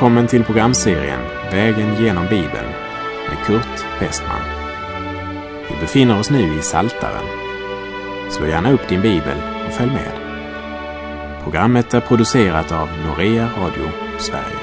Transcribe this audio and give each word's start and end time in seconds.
Välkommen 0.00 0.26
till 0.26 0.44
programserien 0.44 1.20
Vägen 1.52 2.02
genom 2.02 2.24
Bibeln 2.24 2.68
med 3.28 3.46
Kurt 3.46 4.00
Westman. 4.00 4.40
Vi 5.68 5.80
befinner 5.80 6.20
oss 6.20 6.30
nu 6.30 6.58
i 6.58 6.62
Saltaren. 6.62 7.24
Slå 8.30 8.46
gärna 8.46 8.72
upp 8.72 8.88
din 8.88 9.02
bibel 9.02 9.36
och 9.66 9.72
följ 9.72 9.90
med. 9.90 10.12
Programmet 11.42 11.94
är 11.94 12.00
producerat 12.00 12.72
av 12.72 12.88
Norea 13.06 13.50
Radio 13.58 13.90
Sverige. 14.18 14.58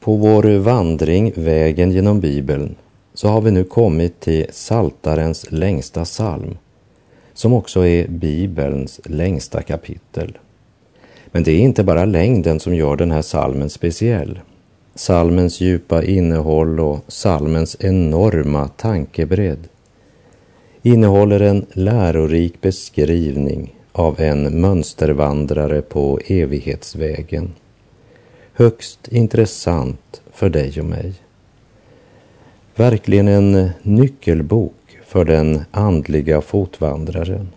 På 0.00 0.16
vår 0.16 0.58
vandring 0.58 1.32
Vägen 1.36 1.90
genom 1.90 2.20
Bibeln 2.20 2.76
så 3.14 3.28
har 3.28 3.40
vi 3.40 3.50
nu 3.50 3.64
kommit 3.64 4.20
till 4.20 4.46
Saltarens 4.50 5.46
längsta 5.50 6.04
psalm, 6.04 6.58
som 7.34 7.52
också 7.52 7.86
är 7.86 8.08
Bibelns 8.08 9.00
längsta 9.04 9.62
kapitel. 9.62 10.38
Men 11.32 11.42
det 11.42 11.52
är 11.52 11.60
inte 11.60 11.84
bara 11.84 12.04
längden 12.04 12.60
som 12.60 12.74
gör 12.74 12.96
den 12.96 13.10
här 13.10 13.22
salmen 13.22 13.70
speciell. 13.70 14.40
Salmens 14.94 15.60
djupa 15.60 16.02
innehåll 16.02 16.80
och 16.80 16.98
salmens 17.08 17.76
enorma 17.80 18.68
tankebredd 18.68 19.68
innehåller 20.82 21.40
en 21.40 21.66
lärorik 21.72 22.60
beskrivning 22.60 23.74
av 23.92 24.20
en 24.20 24.60
mönstervandrare 24.60 25.82
på 25.82 26.20
evighetsvägen. 26.26 27.52
Högst 28.52 29.08
intressant 29.08 30.22
för 30.32 30.48
dig 30.48 30.80
och 30.80 30.84
mig. 30.84 31.12
Verkligen 32.76 33.28
en 33.28 33.70
nyckelbok 33.82 34.98
för 35.06 35.24
den 35.24 35.64
andliga 35.70 36.40
fotvandraren. 36.40 37.48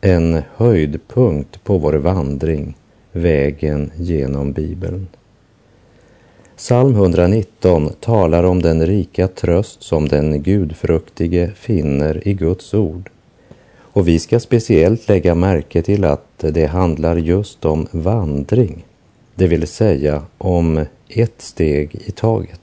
En 0.00 0.42
höjdpunkt 0.56 1.64
på 1.64 1.78
vår 1.78 1.92
vandring 1.92 2.76
vägen 3.18 3.90
genom 3.96 4.52
Bibeln. 4.52 5.06
Psalm 6.56 6.94
119 6.94 7.92
talar 8.00 8.44
om 8.44 8.62
den 8.62 8.86
rika 8.86 9.28
tröst 9.28 9.82
som 9.82 10.08
den 10.08 10.42
gudfruktige 10.42 11.50
finner 11.54 12.28
i 12.28 12.34
Guds 12.34 12.74
ord. 12.74 13.10
Och 13.78 14.08
vi 14.08 14.18
ska 14.18 14.40
speciellt 14.40 15.08
lägga 15.08 15.34
märke 15.34 15.82
till 15.82 16.04
att 16.04 16.38
det 16.38 16.66
handlar 16.66 17.16
just 17.16 17.64
om 17.64 17.86
vandring, 17.90 18.84
det 19.34 19.46
vill 19.46 19.66
säga 19.66 20.22
om 20.38 20.84
ett 21.08 21.42
steg 21.42 21.94
i 21.94 22.10
taget. 22.10 22.60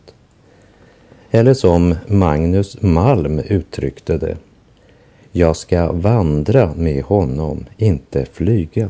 Eller 1.31 1.53
som 1.53 1.95
Magnus 2.07 2.81
Malm 2.81 3.39
uttryckte 3.39 4.17
det, 4.17 4.37
jag 5.31 5.57
ska 5.57 5.91
vandra 5.91 6.73
med 6.75 7.03
honom, 7.03 7.65
inte 7.77 8.25
flyga 8.25 8.89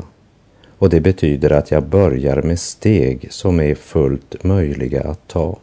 och 0.78 0.90
det 0.90 1.00
betyder 1.00 1.50
att 1.50 1.70
jag 1.70 1.82
börjar 1.82 2.42
med 2.42 2.58
steg 2.58 3.32
som 3.32 3.60
är 3.60 3.74
fullt 3.74 4.44
möjliga 4.44 5.02
att 5.02 5.28
ta. 5.28 5.58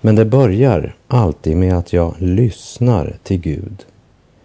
Men 0.00 0.14
det 0.14 0.24
börjar 0.24 0.96
alltid 1.08 1.56
med 1.56 1.74
att 1.78 1.92
jag 1.92 2.14
lyssnar 2.18 3.16
till 3.22 3.40
Gud. 3.40 3.84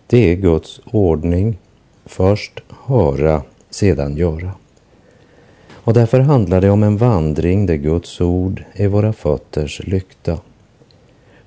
Det 0.08 0.32
är 0.32 0.36
Guds 0.36 0.82
ordning. 0.86 1.58
Först 2.06 2.60
höra, 2.86 3.42
sedan 3.70 4.18
göra. 4.18 4.52
Och 5.84 5.94
därför 5.94 6.20
handlar 6.20 6.62
det 6.62 6.70
om 6.70 6.84
en 6.84 6.98
vandring 6.98 7.66
där 7.66 7.76
Guds 7.76 8.22
ord 8.22 8.64
är 8.74 8.88
våra 8.88 9.14
fötters 9.14 9.82
lykta. 9.84 10.38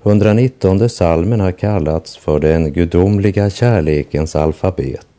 119 0.03 0.89
salmen 0.89 1.39
har 1.39 1.51
kallats 1.51 2.17
för 2.17 2.39
den 2.39 2.73
gudomliga 2.73 3.49
kärlekens 3.49 4.35
alfabet 4.35 5.14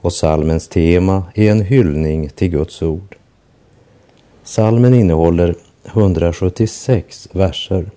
och 0.00 0.12
salmens 0.12 0.68
tema 0.68 1.22
är 1.34 1.50
en 1.50 1.60
hyllning 1.60 2.28
till 2.28 2.50
Guds 2.50 2.82
ord. 2.82 3.16
Salmen 4.42 4.94
innehåller 4.94 5.54
176 5.84 7.28
verser 7.32 7.90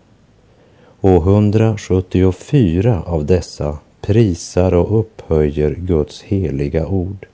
och 1.02 1.28
174 1.28 3.04
av 3.06 3.26
dessa 3.26 3.78
prisar 4.02 4.74
och 4.74 5.00
upphöjer 5.00 5.76
Guds 5.76 6.22
heliga 6.22 6.88
ord, 6.88 7.26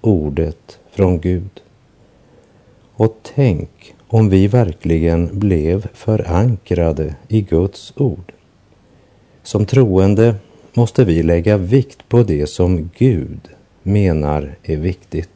ordet 0.00 0.78
från 0.90 1.20
Gud. 1.20 1.62
Och 2.94 3.16
tänk 3.34 3.94
om 4.08 4.28
vi 4.28 4.46
verkligen 4.46 5.38
blev 5.38 5.86
förankrade 5.94 7.14
i 7.28 7.40
Guds 7.40 7.92
ord. 7.96 8.32
Som 9.42 9.66
troende 9.66 10.34
måste 10.74 11.04
vi 11.04 11.22
lägga 11.22 11.56
vikt 11.56 12.08
på 12.08 12.22
det 12.22 12.46
som 12.46 12.90
Gud 12.98 13.40
menar 13.82 14.54
är 14.62 14.76
viktigt. 14.76 15.30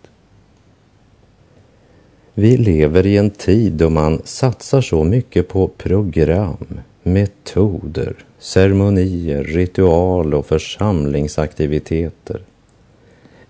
Vi 2.35 2.57
lever 2.57 3.07
i 3.07 3.17
en 3.17 3.31
tid 3.31 3.73
då 3.73 3.91
man 3.91 4.21
satsar 4.25 4.81
så 4.81 5.05
mycket 5.05 5.49
på 5.49 5.69
program, 5.69 6.81
metoder, 7.03 8.17
ceremonier, 8.39 9.45
ritual 9.45 10.35
och 10.35 10.47
församlingsaktiviteter. 10.47 12.41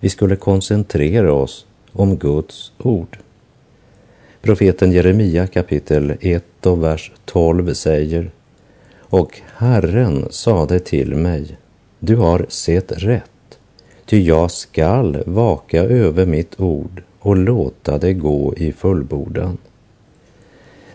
Vi 0.01 0.09
skulle 0.09 0.37
koncentrera 0.37 1.33
oss 1.33 1.67
om 1.93 2.17
Guds 2.17 2.73
ord. 2.78 3.19
Profeten 4.43 4.93
Jeremia 4.93 5.47
kapitel 5.47 6.17
1 6.21 6.67
och 6.67 6.83
vers 6.83 7.13
12 7.25 7.75
säger 7.75 8.31
Och 9.01 9.41
Herren 9.57 10.27
sade 10.31 10.78
till 10.78 11.15
mig, 11.15 11.57
du 11.99 12.17
har 12.17 12.47
sett 12.49 12.93
rätt 12.93 13.31
Ty 14.06 14.22
jag 14.22 14.50
skall 14.50 15.22
vaka 15.27 15.83
över 15.83 16.27
mitt 16.27 16.61
ord 16.61 17.03
och 17.19 17.37
låta 17.37 17.99
det 17.99 18.12
gå 18.12 18.55
i 18.56 18.72
fullbordan. 18.72 19.59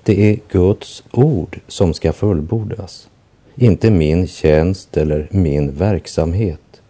Det 0.04 0.30
är 0.30 0.40
Guds 0.52 1.04
ord 1.12 1.60
som 1.68 1.94
ska 1.94 2.14
fullbordas, 2.14 3.10
inte 3.56 3.92
min 3.92 4.28
tjänst 4.28 4.98
eller 4.98 5.28
min 5.32 5.72
verksamhet 5.72 6.82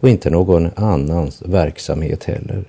och 0.00 0.08
inte 0.08 0.30
någon 0.30 0.70
annans 0.74 1.42
verksamhet 1.42 2.24
heller. 2.24 2.64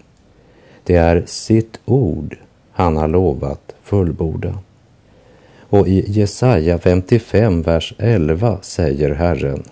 Det 0.83 0.95
är 0.95 1.23
sitt 1.25 1.79
ord 1.85 2.37
han 2.71 2.97
har 2.97 3.07
lovat 3.07 3.75
fullborda. 3.83 4.57
Och 5.59 5.87
i 5.87 6.11
Jesaja 6.11 6.79
55, 6.79 7.61
vers 7.61 7.93
11 7.97 8.57
säger 8.61 9.09
Herren 9.15 9.63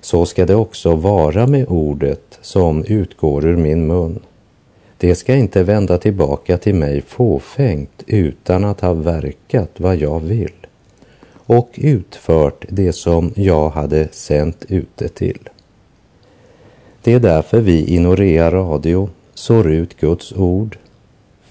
så 0.00 0.26
ska 0.26 0.46
det 0.46 0.54
också 0.54 0.94
vara 0.94 1.46
med 1.46 1.66
ordet 1.68 2.38
som 2.40 2.84
utgår 2.84 3.46
ur 3.46 3.56
min 3.56 3.86
mun. 3.86 4.20
Det 4.98 5.14
ska 5.14 5.34
inte 5.34 5.62
vända 5.62 5.98
tillbaka 5.98 6.58
till 6.58 6.74
mig 6.74 7.02
fåfängt 7.02 8.02
utan 8.06 8.64
att 8.64 8.80
ha 8.80 8.92
verkat 8.92 9.70
vad 9.76 9.96
jag 9.96 10.20
vill 10.20 10.52
och 11.50 11.70
utfört 11.74 12.64
det 12.68 12.92
som 12.92 13.32
jag 13.36 13.70
hade 13.70 14.08
sänt 14.12 14.64
ut 14.68 14.88
det 14.94 15.08
till. 15.08 15.48
Det 17.02 17.12
är 17.12 17.20
därför 17.20 17.60
vi 17.60 17.94
i 17.94 17.98
Norea 17.98 18.50
Radio 18.50 19.08
sår 19.34 19.70
ut 19.70 20.00
Guds 20.00 20.32
ord, 20.32 20.78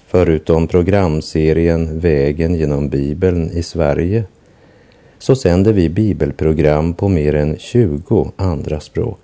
förutom 0.06 0.66
programserien 0.66 2.00
Vägen 2.00 2.54
genom 2.54 2.88
Bibeln 2.88 3.50
i 3.50 3.62
Sverige 3.62 4.24
så 5.20 5.36
sänder 5.36 5.72
vi 5.72 5.88
bibelprogram 5.88 6.94
på 6.94 7.08
mer 7.08 7.34
än 7.34 7.56
20 7.58 8.32
andra 8.36 8.80
språk. 8.80 9.20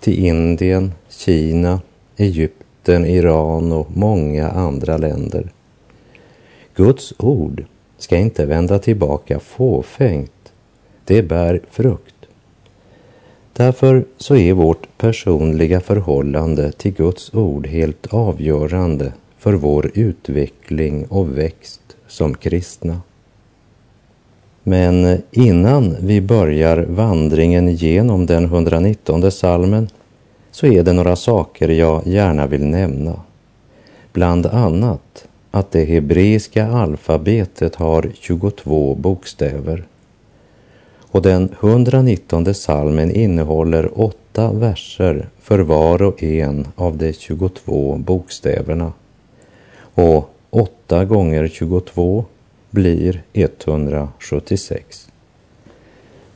Till 0.00 0.24
Indien, 0.24 0.92
Kina, 1.08 1.80
Egypten, 2.16 3.06
Iran 3.06 3.72
och 3.72 3.96
många 3.96 4.50
andra 4.50 4.96
länder. 4.96 5.50
Guds 6.74 7.14
ord 7.18 7.64
ska 7.98 8.16
inte 8.16 8.46
vända 8.46 8.78
tillbaka 8.78 9.40
fåfängt. 9.40 10.52
Det 11.04 11.22
bär 11.22 11.60
frukt. 11.70 12.14
Därför 13.52 14.04
så 14.16 14.36
är 14.36 14.52
vårt 14.52 14.98
personliga 14.98 15.80
förhållande 15.80 16.72
till 16.72 16.92
Guds 16.92 17.34
ord 17.34 17.66
helt 17.66 18.06
avgörande 18.06 19.12
för 19.38 19.52
vår 19.52 19.90
utveckling 19.94 21.06
och 21.06 21.38
växt 21.38 21.96
som 22.08 22.34
kristna. 22.34 23.00
Men 24.62 25.22
innan 25.30 25.96
vi 26.00 26.20
börjar 26.20 26.86
vandringen 26.88 27.74
genom 27.74 28.26
den 28.26 28.44
119 28.44 29.30
salmen 29.30 29.88
så 30.50 30.66
är 30.66 30.82
det 30.82 30.92
några 30.92 31.16
saker 31.16 31.68
jag 31.68 32.06
gärna 32.06 32.46
vill 32.46 32.64
nämna. 32.64 33.20
Bland 34.12 34.46
annat 34.46 35.26
att 35.50 35.70
det 35.70 35.84
hebreiska 35.84 36.66
alfabetet 36.66 37.74
har 37.74 38.10
22 38.20 38.94
bokstäver. 38.94 39.84
Och 41.10 41.22
den 41.22 41.54
119 41.60 42.54
salmen 42.54 43.10
innehåller 43.10 44.00
åtta 44.00 44.52
verser 44.52 45.28
för 45.40 45.58
var 45.58 46.02
och 46.02 46.22
en 46.22 46.66
av 46.76 46.96
de 46.96 47.12
22 47.12 47.96
bokstäverna. 47.96 48.92
Och 49.94 50.30
8 50.50 51.04
gånger 51.04 51.48
22 51.48 52.24
blir 52.72 53.22
176. 53.32 55.08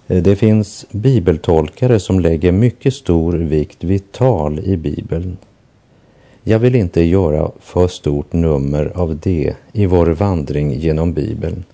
Eh, 0.09 0.23
det 0.23 0.37
finns 0.37 0.87
bibeltolkare 0.91 2.00
som 2.00 2.21
lägger 2.21 2.53
mycket 2.53 2.94
stor 2.94 3.33
vikt 3.33 3.85
vid 3.85 4.12
tal 4.12 4.59
i 4.59 4.77
Bibeln. 4.77 5.37
Jag 6.43 6.59
vill 6.59 6.75
inte 6.75 7.03
göra 7.03 7.50
för 7.61 7.88
stort 7.88 8.33
nummer 8.33 8.93
av 8.94 9.19
det 9.23 9.55
i 9.73 9.87
vår 9.87 10.06
vandring 10.06 10.73
genom 10.73 11.12
Bibeln. 11.12 11.65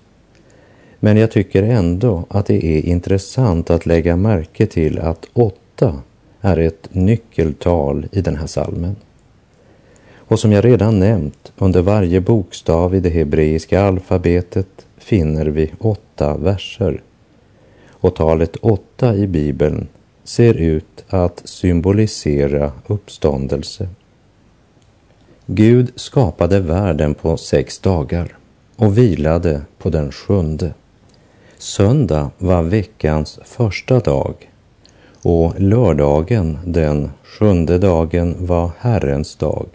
Men 0.99 1.17
jag 1.17 1.31
tycker 1.31 1.63
ändå 1.63 2.25
att 2.29 2.45
det 2.45 2.65
är 2.65 2.85
intressant 2.85 3.69
att 3.69 3.85
lägga 3.85 4.15
märke 4.15 4.65
till 4.65 4.99
att 4.99 5.25
åtta 5.33 6.01
är 6.41 6.57
ett 6.57 6.87
nyckeltal 6.91 8.05
i 8.11 8.21
den 8.21 8.35
här 8.35 8.47
salmen. 8.47 8.95
Och 10.33 10.39
som 10.39 10.51
jag 10.51 10.65
redan 10.65 10.99
nämnt, 10.99 11.53
under 11.57 11.81
varje 11.81 12.21
bokstav 12.21 12.95
i 12.95 12.99
det 12.99 13.09
hebreiska 13.09 13.81
alfabetet 13.81 14.85
finner 14.97 15.45
vi 15.45 15.71
åtta 15.79 16.37
verser. 16.37 17.01
Och 17.91 18.15
talet 18.15 18.55
åtta 18.55 19.15
i 19.15 19.27
Bibeln 19.27 19.87
ser 20.23 20.53
ut 20.53 21.05
att 21.07 21.41
symbolisera 21.45 22.71
uppståndelse. 22.87 23.87
Gud 25.45 25.91
skapade 25.95 26.59
världen 26.59 27.13
på 27.13 27.37
sex 27.37 27.79
dagar 27.79 28.37
och 28.75 28.97
vilade 28.97 29.61
på 29.77 29.89
den 29.89 30.11
sjunde. 30.11 30.73
Söndag 31.57 32.31
var 32.37 32.63
veckans 32.63 33.39
första 33.45 33.99
dag 33.99 34.49
och 35.21 35.53
lördagen, 35.57 36.59
den 36.65 37.11
sjunde 37.23 37.77
dagen, 37.77 38.35
var 38.39 38.71
Herrens 38.79 39.35
dag. 39.35 39.67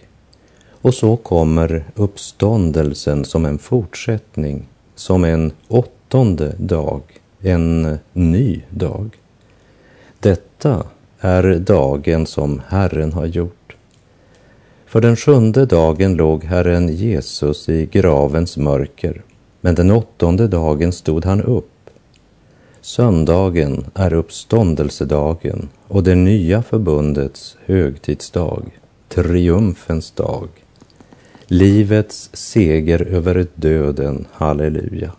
Och 0.82 0.94
så 0.94 1.16
kommer 1.16 1.84
uppståndelsen 1.94 3.24
som 3.24 3.44
en 3.44 3.58
fortsättning, 3.58 4.68
som 4.94 5.24
en 5.24 5.52
åttonde 5.68 6.54
dag, 6.58 7.02
en 7.40 7.98
ny 8.12 8.62
dag. 8.70 9.10
Detta 10.20 10.84
är 11.20 11.54
dagen 11.58 12.26
som 12.26 12.62
Herren 12.68 13.12
har 13.12 13.26
gjort. 13.26 13.76
För 14.86 15.00
den 15.00 15.16
sjunde 15.16 15.66
dagen 15.66 16.14
låg 16.14 16.44
Herren 16.44 16.88
Jesus 16.88 17.68
i 17.68 17.86
gravens 17.86 18.56
mörker, 18.56 19.22
men 19.60 19.74
den 19.74 19.90
åttonde 19.90 20.48
dagen 20.48 20.92
stod 20.92 21.24
han 21.24 21.42
upp. 21.42 21.90
Söndagen 22.80 23.84
är 23.94 24.12
uppståndelsedagen 24.12 25.68
och 25.88 26.02
det 26.02 26.14
nya 26.14 26.62
förbundets 26.62 27.56
högtidsdag, 27.66 28.62
triumfens 29.08 30.10
dag. 30.10 30.48
Livets 31.50 32.30
seger 32.32 33.02
över 33.02 33.46
döden, 33.54 34.26
halleluja. 34.32 35.12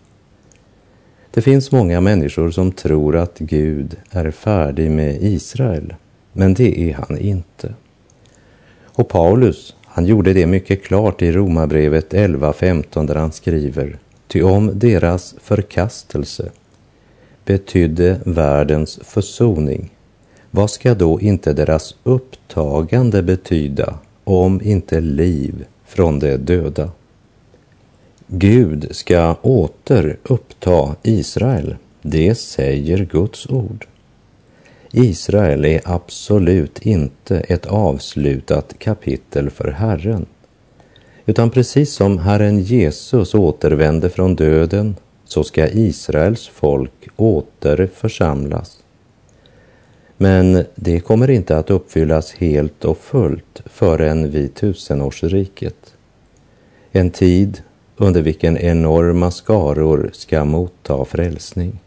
Det 1.30 1.42
finns 1.42 1.72
många 1.72 2.00
människor 2.00 2.50
som 2.50 2.72
tror 2.72 3.16
att 3.16 3.38
Gud 3.38 3.96
är 4.10 4.30
färdig 4.30 4.90
med 4.90 5.22
Israel, 5.22 5.94
men 6.32 6.54
det 6.54 6.80
är 6.80 6.94
han 6.94 7.18
inte. 7.18 7.74
Och 8.84 9.08
Paulus, 9.08 9.76
han 9.84 10.06
gjorde 10.06 10.32
det 10.32 10.46
mycket 10.46 10.84
klart 10.84 11.22
i 11.22 11.32
Romarbrevet 11.32 12.12
11.15 12.12 13.06
där 13.06 13.14
han 13.14 13.32
skriver, 13.32 13.98
ty 14.28 14.42
om 14.42 14.70
deras 14.74 15.34
förkastelse 15.42 16.50
betydde 17.44 18.20
världens 18.24 19.00
försoning, 19.02 19.90
vad 20.50 20.70
ska 20.70 20.94
då 20.94 21.20
inte 21.20 21.52
deras 21.52 21.94
upptagande 22.02 23.22
betyda 23.22 23.98
om 24.24 24.60
inte 24.62 25.00
liv 25.00 25.64
från 25.90 26.18
de 26.18 26.36
döda? 26.36 26.90
Gud 28.26 28.88
ska 28.90 29.34
åter 29.42 30.16
uppta 30.22 30.96
Israel, 31.02 31.76
det 32.02 32.34
säger 32.34 32.98
Guds 33.04 33.46
ord. 33.46 33.86
Israel 34.92 35.64
är 35.64 35.80
absolut 35.84 36.78
inte 36.78 37.40
ett 37.40 37.66
avslutat 37.66 38.74
kapitel 38.78 39.50
för 39.50 39.70
Herren, 39.70 40.26
utan 41.26 41.50
precis 41.50 41.92
som 41.92 42.18
Herren 42.18 42.60
Jesus 42.60 43.34
återvände 43.34 44.10
från 44.10 44.34
döden 44.34 44.96
så 45.24 45.44
ska 45.44 45.68
Israels 45.68 46.48
folk 46.48 47.08
åter 47.16 47.90
församlas. 47.94 48.79
Men 50.22 50.64
det 50.74 51.00
kommer 51.00 51.30
inte 51.30 51.58
att 51.58 51.70
uppfyllas 51.70 52.32
helt 52.32 52.84
och 52.84 52.98
fullt 52.98 53.62
förrän 53.66 54.30
vid 54.30 54.54
tusenårsriket. 54.54 55.94
En 56.92 57.10
tid 57.10 57.62
under 57.96 58.22
vilken 58.22 58.58
enorma 58.58 59.30
skaror 59.30 60.10
ska 60.12 60.44
motta 60.44 61.04
frälsning. 61.04 61.78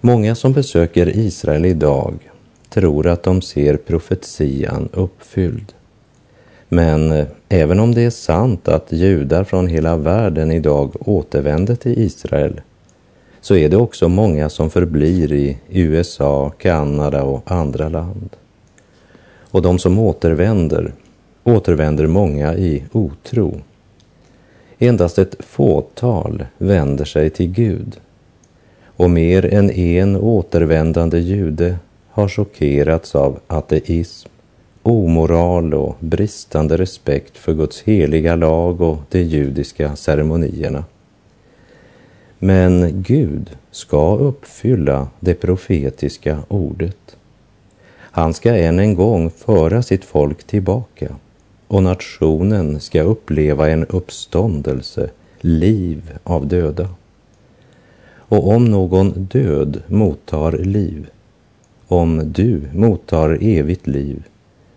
Många 0.00 0.34
som 0.34 0.52
besöker 0.52 1.16
Israel 1.16 1.64
idag 1.64 2.14
tror 2.68 3.06
att 3.06 3.22
de 3.22 3.42
ser 3.42 3.76
profetian 3.76 4.88
uppfylld. 4.92 5.72
Men 6.68 7.26
även 7.48 7.80
om 7.80 7.94
det 7.94 8.02
är 8.02 8.10
sant 8.10 8.68
att 8.68 8.92
judar 8.92 9.44
från 9.44 9.68
hela 9.68 9.96
världen 9.96 10.50
idag 10.50 11.08
återvänder 11.08 11.74
till 11.74 11.98
Israel 11.98 12.60
så 13.42 13.56
är 13.56 13.68
det 13.68 13.76
också 13.76 14.08
många 14.08 14.48
som 14.48 14.70
förblir 14.70 15.32
i 15.32 15.58
USA, 15.68 16.52
Kanada 16.58 17.22
och 17.22 17.42
andra 17.44 17.88
land. 17.88 18.30
Och 19.50 19.62
de 19.62 19.78
som 19.78 19.98
återvänder, 19.98 20.92
återvänder 21.44 22.06
många 22.06 22.54
i 22.54 22.84
otro 22.92 23.60
Endast 24.78 25.18
ett 25.18 25.36
fåtal 25.38 26.44
vänder 26.58 27.04
sig 27.04 27.30
till 27.30 27.52
Gud 27.52 28.00
och 28.84 29.10
mer 29.10 29.54
än 29.54 29.70
en 29.70 30.16
återvändande 30.16 31.18
jude 31.18 31.76
har 32.10 32.28
chockerats 32.28 33.14
av 33.14 33.40
ateism, 33.46 34.28
omoral 34.82 35.74
och 35.74 35.96
bristande 36.00 36.76
respekt 36.76 37.38
för 37.38 37.54
Guds 37.54 37.82
heliga 37.82 38.36
lag 38.36 38.80
och 38.80 38.98
de 39.08 39.22
judiska 39.22 39.96
ceremonierna. 39.96 40.84
Men 42.44 43.02
Gud 43.02 43.56
ska 43.70 44.16
uppfylla 44.16 45.08
det 45.20 45.34
profetiska 45.34 46.38
ordet. 46.48 47.16
Han 47.94 48.34
ska 48.34 48.56
än 48.56 48.78
en 48.78 48.94
gång 48.94 49.30
föra 49.30 49.82
sitt 49.82 50.04
folk 50.04 50.44
tillbaka 50.44 51.16
och 51.68 51.82
nationen 51.82 52.80
ska 52.80 53.02
uppleva 53.02 53.68
en 53.68 53.86
uppståndelse, 53.86 55.10
liv 55.40 56.18
av 56.24 56.46
döda. 56.46 56.88
Och 58.14 58.48
om 58.48 58.64
någon 58.64 59.10
död 59.10 59.82
mottar 59.86 60.52
liv, 60.52 61.10
om 61.88 62.32
du 62.32 62.62
mottar 62.74 63.38
evigt 63.40 63.86
liv, 63.86 64.22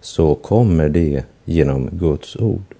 så 0.01 0.35
kommer 0.35 0.89
det 0.89 1.23
genom 1.45 1.89
Guds 1.91 2.35
ord. 2.35 2.74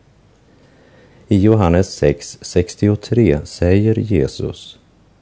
I 1.27 1.39
Johannes 1.39 2.03
6.63 2.03 3.45
säger 3.45 3.99
Jesus, 3.99 4.79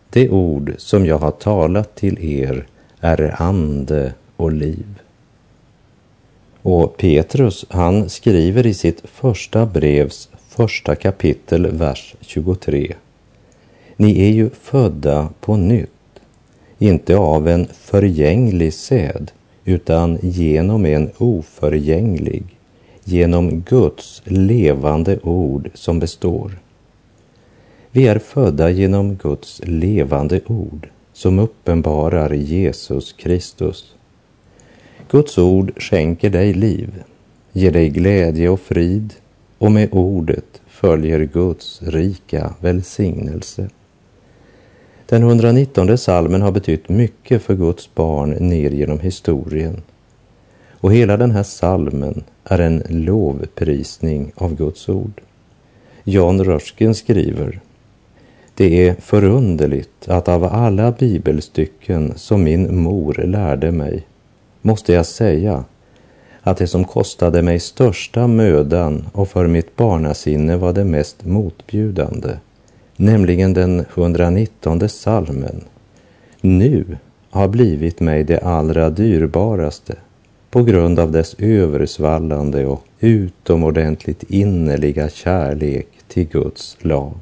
det 0.09 0.29
ord 0.29 0.73
som 0.77 1.05
jag 1.05 1.17
har 1.17 1.31
talat 1.31 1.95
till 1.95 2.39
er 2.39 2.65
är 2.99 3.41
ande 3.41 4.13
och 4.35 4.51
liv. 4.51 4.85
Och 6.61 6.97
Petrus, 6.97 7.65
han 7.69 8.09
skriver 8.09 8.65
i 8.65 8.73
sitt 8.73 9.01
första 9.05 9.65
brevs 9.65 10.29
första 10.55 10.95
kapitel, 10.95 11.67
vers 11.67 12.15
23. 12.21 12.95
Ni 13.95 14.21
är 14.21 14.31
ju 14.31 14.49
födda 14.49 15.29
på 15.39 15.57
nytt, 15.57 15.89
inte 16.79 17.17
av 17.17 17.47
en 17.47 17.67
förgänglig 17.73 18.73
säd, 18.73 19.31
utan 19.65 20.17
genom 20.21 20.85
en 20.85 21.11
oförgänglig, 21.17 22.43
genom 23.03 23.61
Guds 23.61 24.21
levande 24.25 25.19
ord 25.19 25.69
som 25.73 25.99
består. 25.99 26.51
Vi 27.91 28.07
är 28.07 28.19
födda 28.19 28.69
genom 28.69 29.15
Guds 29.15 29.61
levande 29.63 30.41
ord 30.47 30.89
som 31.13 31.39
uppenbarar 31.39 32.33
Jesus 32.33 33.13
Kristus. 33.13 33.93
Guds 35.11 35.37
ord 35.37 35.81
skänker 35.81 36.29
dig 36.29 36.53
liv, 36.53 37.03
ger 37.51 37.71
dig 37.71 37.89
glädje 37.89 38.49
och 38.49 38.59
frid 38.59 39.13
och 39.57 39.71
med 39.71 39.89
ordet 39.91 40.61
följer 40.67 41.19
Guds 41.19 41.81
rika 41.81 42.53
välsignelse. 42.59 43.69
Den 45.05 45.23
119 45.23 45.97
salmen 45.97 46.41
har 46.41 46.51
betytt 46.51 46.89
mycket 46.89 47.41
för 47.41 47.55
Guds 47.55 47.95
barn 47.95 48.29
ner 48.29 48.71
genom 48.71 48.99
historien. 48.99 49.81
Och 50.71 50.93
hela 50.93 51.17
den 51.17 51.31
här 51.31 51.43
salmen 51.43 52.23
är 52.53 52.59
en 52.59 52.83
lovprisning 52.89 54.31
av 54.35 54.55
Guds 54.55 54.89
ord. 54.89 55.21
Jan 56.03 56.43
Rörsken 56.43 56.95
skriver 56.95 57.59
det 58.55 58.87
är 58.87 58.93
förunderligt 58.93 60.09
att 60.09 60.27
av 60.27 60.43
alla 60.43 60.91
bibelstycken 60.91 62.13
som 62.15 62.43
min 62.43 62.81
mor 62.81 63.13
lärde 63.13 63.71
mig 63.71 64.03
måste 64.61 64.93
jag 64.93 65.05
säga 65.05 65.65
att 66.41 66.57
det 66.57 66.67
som 66.67 66.85
kostade 66.85 67.41
mig 67.41 67.59
största 67.59 68.27
mödan 68.27 69.05
och 69.13 69.29
för 69.29 69.47
mitt 69.47 69.75
barnasinne 69.75 70.57
var 70.57 70.73
det 70.73 70.85
mest 70.85 71.25
motbjudande, 71.25 72.29
nämligen 72.95 73.53
den 73.53 73.85
119 73.95 74.89
salmen, 74.89 75.63
nu 76.41 76.97
har 77.29 77.47
blivit 77.47 77.99
mig 77.99 78.23
det 78.23 78.39
allra 78.39 78.89
dyrbaraste 78.89 79.95
på 80.53 80.63
grund 80.63 80.99
av 80.99 81.11
dess 81.11 81.35
översvallande 81.39 82.65
och 82.65 82.83
utomordentligt 82.99 84.23
innerliga 84.23 85.09
kärlek 85.09 85.87
till 86.07 86.27
Guds 86.27 86.77
lag. 86.81 87.13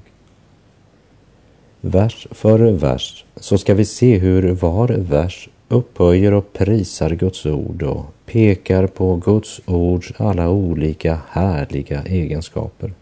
Vers 1.81 2.27
för 2.31 2.59
vers 2.71 3.25
så 3.35 3.57
ska 3.57 3.73
vi 3.73 3.85
se 3.85 4.17
hur 4.17 4.51
var 4.51 4.87
vers 4.87 5.49
upphöjer 5.67 6.33
och 6.33 6.53
prisar 6.53 7.09
Guds 7.09 7.45
ord 7.45 7.83
och 7.83 8.05
pekar 8.25 8.87
på 8.87 9.15
Guds 9.15 9.61
ords 9.65 10.13
alla 10.17 10.49
olika 10.49 11.19
härliga 11.29 12.03
egenskaper. 12.03 12.93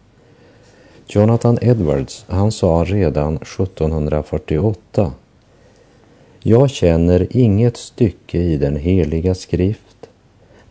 Jonathan 1.07 1.57
Edwards, 1.61 2.25
han 2.27 2.51
sa 2.51 2.85
redan 2.87 3.35
1748 3.35 5.11
Jag 6.39 6.69
känner 6.69 7.27
inget 7.29 7.77
stycke 7.77 8.37
i 8.37 8.57
den 8.57 8.75
heliga 8.75 9.35
skrift 9.35 9.88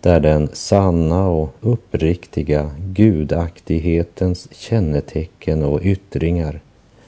där 0.01 0.21
den 0.21 0.49
sanna 0.53 1.29
och 1.29 1.55
uppriktiga 1.61 2.71
gudaktighetens 2.79 4.49
kännetecken 4.53 5.63
och 5.63 5.81
yttringar 5.83 6.61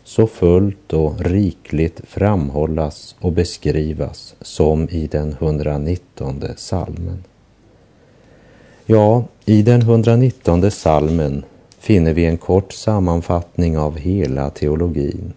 så 0.05 0.27
fullt 0.27 0.93
och 0.93 1.21
rikligt 1.21 2.01
framhållas 2.05 3.17
och 3.21 3.33
beskrivas 3.33 4.35
som 4.41 4.89
i 4.89 5.07
den 5.07 5.37
119 5.41 6.43
salmen. 6.57 7.25
Ja, 8.87 9.25
i 9.45 9.63
den 9.63 9.83
119 9.83 10.71
salmen 10.71 11.45
finner 11.79 12.13
vi 12.13 12.27
en 12.27 12.39
kort 12.39 12.73
sammanfattning 12.73 13.79
av 13.79 13.99
hela 13.99 14.51
teologin. 14.51 15.33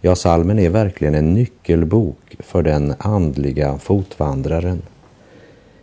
Ja, 0.00 0.14
salmen 0.14 0.58
är 0.58 0.70
verkligen 0.70 1.14
en 1.14 1.34
nyckelbok 1.34 2.36
för 2.38 2.62
den 2.62 2.94
andliga 2.98 3.78
fotvandraren. 3.78 4.82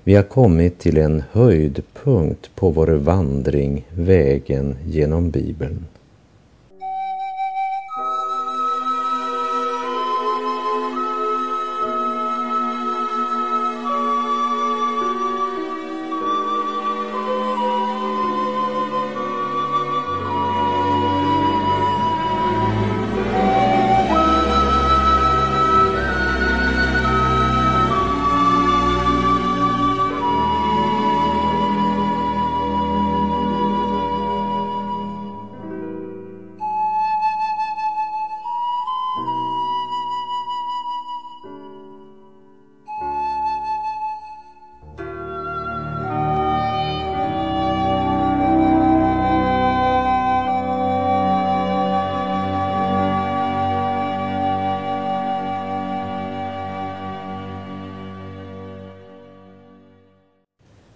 Vi 0.10 0.16
har 0.16 0.24
kommit 0.24 0.80
till 0.80 0.98
en 0.98 1.24
höjdpunkt 1.32 2.56
på 2.56 2.70
vår 2.70 2.88
vandring, 2.88 3.86
vägen 3.89 4.75
genom 4.86 5.30
Bibeln. 5.32 5.86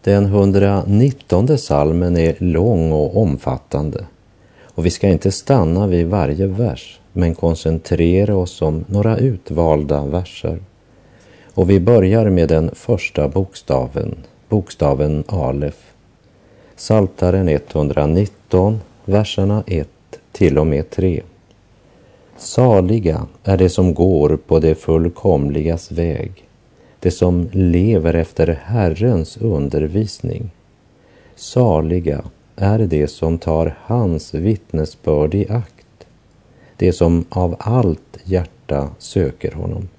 Den 0.03 0.25
119 0.25 1.57
salmen 1.57 2.17
är 2.17 2.35
lång 2.39 2.91
och 2.91 3.17
omfattande 3.17 4.05
och 4.63 4.85
vi 4.85 4.89
ska 4.89 5.07
inte 5.07 5.31
stanna 5.31 5.87
vid 5.87 6.07
varje 6.07 6.47
vers 6.47 6.99
men 7.13 7.35
koncentrera 7.35 8.35
oss 8.35 8.61
om 8.61 8.85
några 8.87 9.17
utvalda 9.17 10.05
verser. 10.05 10.59
Och 11.53 11.69
vi 11.69 11.79
börjar 11.79 12.29
med 12.29 12.49
den 12.49 12.71
första 12.75 13.27
bokstaven, 13.27 14.15
bokstaven 14.49 15.23
Alef. 15.27 15.93
Saltaren 16.75 17.49
119, 17.49 18.79
verserna 19.05 19.63
1 19.67 19.87
till 20.31 20.57
och 20.57 20.67
med 20.67 20.89
3. 20.89 21.21
Saliga 22.37 23.27
är 23.43 23.57
det 23.57 23.69
som 23.69 23.93
går 23.93 24.37
på 24.47 24.59
det 24.59 24.75
fullkomligas 24.75 25.91
väg 25.91 26.42
det 27.03 27.11
som 27.11 27.49
lever 27.51 28.13
efter 28.13 28.59
Herrens 28.63 29.37
undervisning. 29.37 30.51
Saliga 31.35 32.23
är 32.55 32.79
det 32.79 33.07
som 33.07 33.37
tar 33.37 33.75
hans 33.81 34.33
vittnesbörd 34.33 35.35
i 35.35 35.49
akt, 35.49 36.07
det 36.77 36.93
som 36.93 37.25
av 37.29 37.55
allt 37.59 38.17
hjärta 38.23 38.89
söker 38.97 39.51
honom, 39.51 39.89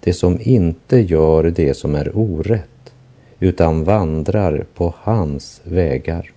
det 0.00 0.12
som 0.12 0.38
inte 0.40 1.00
gör 1.00 1.44
det 1.44 1.74
som 1.74 1.94
är 1.94 2.16
orätt, 2.16 2.92
utan 3.40 3.84
vandrar 3.84 4.66
på 4.74 4.94
hans 4.96 5.60
vägar. 5.64 6.30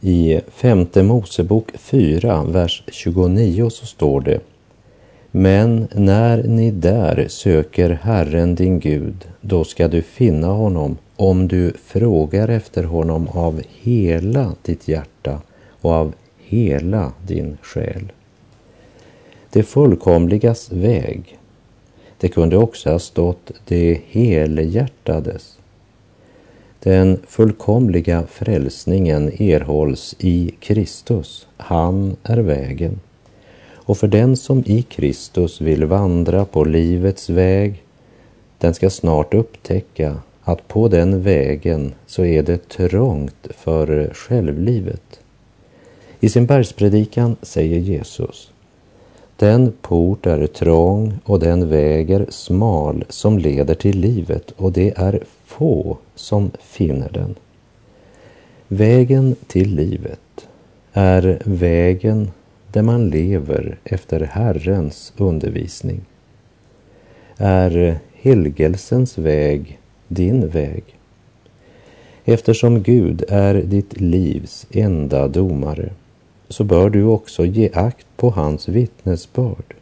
I 0.00 0.40
femte 0.48 1.02
Mosebok 1.02 1.70
4, 1.74 2.44
vers 2.44 2.82
29 2.88 3.70
så 3.70 3.86
står 3.86 4.20
det 4.20 4.40
men 5.38 5.88
när 5.94 6.42
ni 6.42 6.70
där 6.70 7.26
söker 7.28 7.90
Herren 7.90 8.54
din 8.54 8.80
Gud, 8.80 9.28
då 9.40 9.64
ska 9.64 9.88
du 9.88 10.02
finna 10.02 10.46
honom 10.46 10.98
om 11.16 11.48
du 11.48 11.72
frågar 11.84 12.48
efter 12.48 12.84
honom 12.84 13.28
av 13.28 13.62
hela 13.80 14.54
ditt 14.62 14.88
hjärta 14.88 15.40
och 15.80 15.90
av 15.90 16.12
hela 16.38 17.12
din 17.26 17.58
själ. 17.62 18.12
Det 19.50 19.62
fullkomligas 19.62 20.72
väg. 20.72 21.38
Det 22.20 22.28
kunde 22.28 22.56
också 22.56 22.90
ha 22.90 22.98
stått 22.98 23.50
det 23.64 24.00
helhjärtades. 24.08 25.58
Den 26.80 27.18
fullkomliga 27.26 28.22
frälsningen 28.30 29.42
erhålls 29.42 30.16
i 30.18 30.54
Kristus. 30.60 31.46
Han 31.56 32.16
är 32.22 32.38
vägen. 32.38 33.00
Och 33.86 33.98
för 33.98 34.08
den 34.08 34.36
som 34.36 34.62
i 34.66 34.82
Kristus 34.82 35.60
vill 35.60 35.84
vandra 35.84 36.44
på 36.44 36.64
livets 36.64 37.30
väg, 37.30 37.82
den 38.58 38.74
ska 38.74 38.90
snart 38.90 39.34
upptäcka 39.34 40.16
att 40.42 40.68
på 40.68 40.88
den 40.88 41.22
vägen 41.22 41.94
så 42.06 42.24
är 42.24 42.42
det 42.42 42.68
trångt 42.68 43.46
för 43.50 44.10
självlivet. 44.14 45.20
I 46.20 46.28
sin 46.28 46.46
bergspredikan 46.46 47.36
säger 47.42 47.78
Jesus 47.78 48.50
den 49.36 49.72
port 49.82 50.26
är 50.26 50.46
trång 50.46 51.18
och 51.24 51.40
den 51.40 51.68
väg 51.68 52.10
är 52.10 52.26
smal 52.28 53.04
som 53.08 53.38
leder 53.38 53.74
till 53.74 53.98
livet 53.98 54.50
och 54.56 54.72
det 54.72 54.92
är 54.96 55.22
få 55.44 55.98
som 56.14 56.50
finner 56.60 57.08
den. 57.12 57.34
Vägen 58.68 59.36
till 59.46 59.74
livet 59.74 60.48
är 60.92 61.42
vägen 61.44 62.30
där 62.76 62.82
man 62.82 63.10
lever 63.10 63.78
efter 63.84 64.20
Herrens 64.20 65.12
undervisning. 65.16 66.00
Är 67.36 67.98
helgelsens 68.14 69.18
väg 69.18 69.78
din 70.08 70.48
väg? 70.48 70.84
Eftersom 72.24 72.82
Gud 72.82 73.24
är 73.28 73.54
ditt 73.54 74.00
livs 74.00 74.66
enda 74.70 75.28
domare 75.28 75.90
så 76.48 76.64
bör 76.64 76.90
du 76.90 77.04
också 77.04 77.44
ge 77.44 77.70
akt 77.74 78.06
på 78.16 78.30
hans 78.30 78.68
vittnesbörd 78.68 79.74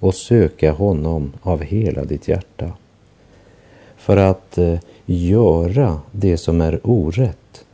och 0.00 0.14
söka 0.14 0.72
honom 0.72 1.32
av 1.42 1.62
hela 1.62 2.04
ditt 2.04 2.28
hjärta. 2.28 2.72
För 3.96 4.16
att 4.16 4.58
eh, 4.58 4.78
göra 5.06 6.00
det 6.12 6.36
som 6.36 6.60
är 6.60 6.80
orätt 6.82 7.64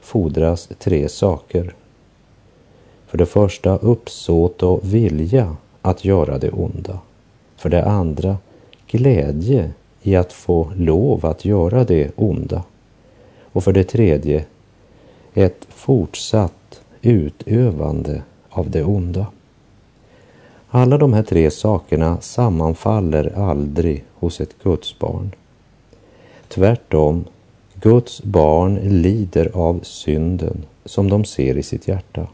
fordras 0.00 0.68
tre 0.78 1.08
saker. 1.08 1.74
För 3.08 3.18
det 3.18 3.26
första 3.26 3.76
uppsåt 3.76 4.62
och 4.62 4.80
vilja 4.94 5.56
att 5.82 6.04
göra 6.04 6.38
det 6.38 6.50
onda. 6.50 6.98
För 7.56 7.68
det 7.68 7.84
andra 7.84 8.36
glädje 8.86 9.70
i 10.02 10.16
att 10.16 10.32
få 10.32 10.72
lov 10.76 11.26
att 11.26 11.44
göra 11.44 11.84
det 11.84 12.10
onda. 12.16 12.62
Och 13.52 13.64
för 13.64 13.72
det 13.72 13.84
tredje 13.84 14.44
ett 15.34 15.66
fortsatt 15.68 16.80
utövande 17.02 18.22
av 18.48 18.70
det 18.70 18.84
onda. 18.84 19.26
Alla 20.68 20.98
de 20.98 21.12
här 21.12 21.22
tre 21.22 21.50
sakerna 21.50 22.20
sammanfaller 22.20 23.38
aldrig 23.38 24.04
hos 24.14 24.40
ett 24.40 24.62
Guds 24.62 24.98
barn. 24.98 25.30
Tvärtom, 26.48 27.24
Guds 27.74 28.22
barn 28.22 28.74
lider 28.74 29.50
av 29.54 29.80
synden 29.82 30.64
som 30.84 31.10
de 31.10 31.24
ser 31.24 31.56
i 31.56 31.62
sitt 31.62 31.88
hjärta. 31.88 32.26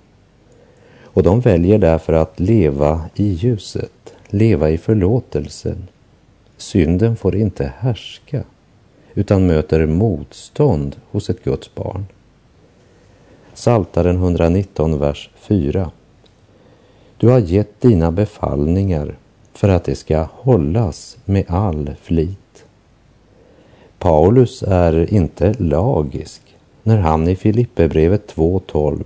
Och 1.15 1.23
de 1.23 1.41
väljer 1.41 1.79
därför 1.79 2.13
att 2.13 2.41
leva 2.41 3.01
i 3.15 3.29
ljuset, 3.29 4.15
leva 4.29 4.71
i 4.71 4.79
förlåtelsen. 4.79 5.89
Synden 6.57 7.17
får 7.17 7.37
inte 7.37 7.73
härska, 7.79 8.45
utan 9.15 9.47
möter 9.47 9.87
motstånd 9.87 10.97
hos 11.11 11.31
ett 11.31 11.45
Guds 11.45 11.75
barn. 11.75 12.07
Saltaren 13.55 14.17
119, 14.17 14.99
vers 14.99 15.31
4. 15.37 15.91
Du 17.17 17.29
har 17.29 17.39
gett 17.39 17.81
dina 17.81 18.13
befallningar 18.13 19.17
för 19.53 19.69
att 19.69 19.85
det 19.85 19.95
ska 19.95 20.27
hållas 20.33 21.19
med 21.25 21.45
all 21.49 21.91
flit. 22.03 22.65
Paulus 23.99 24.63
är 24.63 25.15
inte 25.15 25.55
lagisk 25.59 26.43
när 26.83 26.99
han 26.99 27.29
i 27.29 27.37
Filipperbrevet 27.37 28.35
2.12 28.35 29.05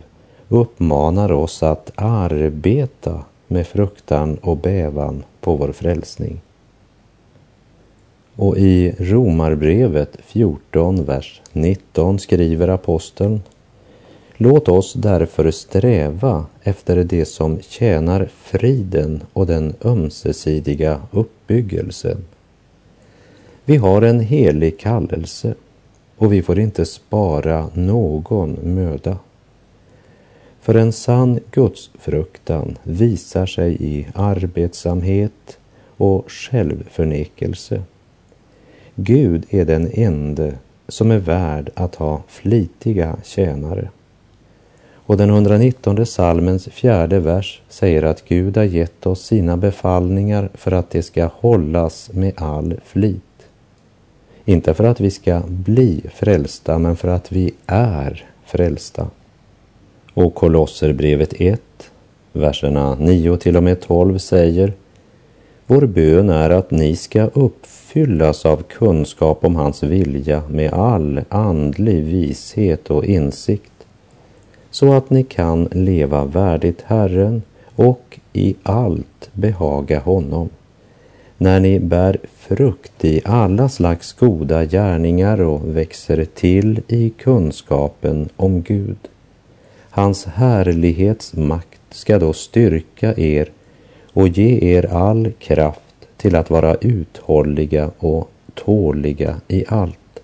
uppmanar 0.48 1.32
oss 1.32 1.62
att 1.62 1.92
arbeta 1.94 3.24
med 3.46 3.66
fruktan 3.66 4.36
och 4.36 4.56
bävan 4.56 5.24
på 5.40 5.56
vår 5.56 5.72
frälsning. 5.72 6.40
Och 8.36 8.58
i 8.58 8.94
Romarbrevet 8.98 10.16
14, 10.24 11.04
vers 11.04 11.42
19 11.52 12.18
skriver 12.18 12.68
aposteln 12.68 13.42
Låt 14.36 14.68
oss 14.68 14.92
därför 14.92 15.50
sträva 15.50 16.46
efter 16.62 17.04
det 17.04 17.24
som 17.24 17.58
tjänar 17.60 18.28
friden 18.34 19.22
och 19.32 19.46
den 19.46 19.74
ömsesidiga 19.84 21.00
uppbyggelsen. 21.10 22.24
Vi 23.64 23.76
har 23.76 24.02
en 24.02 24.20
helig 24.20 24.80
kallelse 24.80 25.54
och 26.16 26.32
vi 26.32 26.42
får 26.42 26.58
inte 26.58 26.84
spara 26.84 27.70
någon 27.74 28.58
möda. 28.62 29.16
För 30.68 30.74
en 30.74 30.92
sann 30.92 31.40
gudsfruktan 31.50 32.78
visar 32.82 33.46
sig 33.46 33.76
i 33.80 34.06
arbetsamhet 34.14 35.58
och 35.96 36.30
självförnekelse. 36.30 37.82
Gud 38.94 39.46
är 39.50 39.64
den 39.64 39.90
ende 39.92 40.54
som 40.88 41.10
är 41.10 41.18
värd 41.18 41.70
att 41.74 41.94
ha 41.94 42.22
flitiga 42.28 43.16
tjänare. 43.24 43.88
Och 44.92 45.16
den 45.16 45.30
119 45.30 46.06
salmens 46.06 46.68
fjärde 46.68 47.20
vers 47.20 47.62
säger 47.68 48.02
att 48.02 48.24
Gud 48.28 48.56
har 48.56 48.64
gett 48.64 49.06
oss 49.06 49.24
sina 49.24 49.56
befallningar 49.56 50.48
för 50.54 50.72
att 50.72 50.90
det 50.90 51.02
ska 51.02 51.30
hållas 51.34 52.10
med 52.12 52.32
all 52.36 52.80
flit. 52.84 53.48
Inte 54.44 54.74
för 54.74 54.84
att 54.84 55.00
vi 55.00 55.10
ska 55.10 55.42
bli 55.46 56.02
frälsta, 56.14 56.78
men 56.78 56.96
för 56.96 57.08
att 57.08 57.32
vi 57.32 57.54
är 57.66 58.24
frälsta. 58.44 59.06
Och 60.18 60.34
Kolosserbrevet 60.34 61.34
1, 61.40 61.60
verserna 62.32 62.94
9 62.94 63.36
till 63.36 63.56
och 63.56 63.62
med 63.62 63.80
12 63.80 64.18
säger 64.18 64.72
Vår 65.66 65.86
bön 65.86 66.30
är 66.30 66.50
att 66.50 66.70
ni 66.70 66.96
ska 66.96 67.22
uppfyllas 67.22 68.46
av 68.46 68.62
kunskap 68.62 69.44
om 69.44 69.56
hans 69.56 69.82
vilja 69.82 70.42
med 70.50 70.72
all 70.72 71.20
andlig 71.28 72.04
vishet 72.04 72.90
och 72.90 73.04
insikt 73.04 73.72
så 74.70 74.92
att 74.92 75.10
ni 75.10 75.22
kan 75.22 75.68
leva 75.72 76.24
värdigt 76.24 76.82
Herren 76.86 77.42
och 77.76 78.20
i 78.32 78.54
allt 78.62 79.30
behaga 79.32 79.98
honom. 79.98 80.48
När 81.36 81.60
ni 81.60 81.80
bär 81.80 82.18
frukt 82.36 83.04
i 83.04 83.20
alla 83.24 83.68
slags 83.68 84.12
goda 84.12 84.64
gärningar 84.64 85.40
och 85.40 85.76
växer 85.76 86.24
till 86.24 86.80
i 86.88 87.10
kunskapen 87.10 88.28
om 88.36 88.62
Gud. 88.62 88.98
Hans 89.98 90.24
härlighets 90.26 91.34
makt 91.34 91.80
ska 91.90 92.18
då 92.18 92.32
styrka 92.32 93.14
er 93.16 93.50
och 94.12 94.28
ge 94.28 94.76
er 94.76 94.86
all 94.86 95.32
kraft 95.38 96.08
till 96.16 96.36
att 96.36 96.50
vara 96.50 96.74
uthålliga 96.74 97.90
och 97.98 98.30
tåliga 98.54 99.40
i 99.48 99.64
allt. 99.68 100.20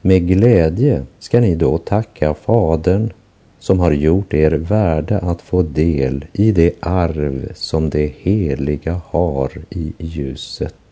Med 0.00 0.28
glädje 0.28 1.02
ska 1.18 1.40
ni 1.40 1.54
då 1.54 1.78
tacka 1.78 2.34
Fadern 2.34 3.12
som 3.58 3.80
har 3.80 3.92
gjort 3.92 4.34
er 4.34 4.50
värda 4.50 5.18
att 5.18 5.42
få 5.42 5.62
del 5.62 6.24
i 6.32 6.52
det 6.52 6.74
arv 6.80 7.52
som 7.54 7.90
det 7.90 8.12
heliga 8.18 9.00
har 9.04 9.50
i 9.70 9.92
ljuset. 9.98 10.87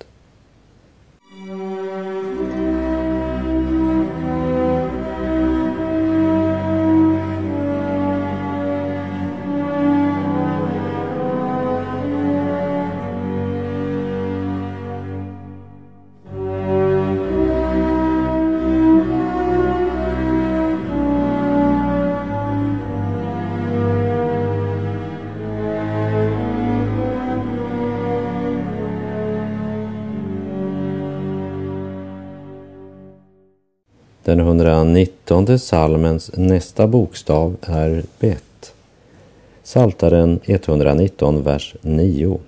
Den 34.36 34.46
119 34.46 35.58
salmens 35.58 36.30
nästa 36.34 36.86
bokstav 36.86 37.56
är 37.62 38.02
bet. 38.18 38.74
Saltaren 39.62 40.40
119, 40.44 41.42
vers 41.42 41.74
9. 41.80 42.38